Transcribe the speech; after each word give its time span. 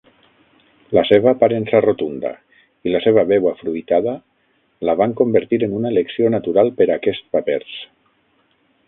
La 0.97 1.01
seva 1.09 1.27
aparença 1.31 1.81
rotunda 1.85 2.31
i 2.91 2.95
la 2.95 3.01
seva 3.05 3.25
veu 3.33 3.45
afruitada 3.51 4.15
la 4.89 4.97
van 5.03 5.13
convertir 5.21 5.61
en 5.69 5.77
una 5.81 5.93
elecció 5.95 6.33
natural 6.37 6.73
per 6.81 6.89
a 6.89 6.97
aquests 6.97 7.29
papers. 7.39 7.77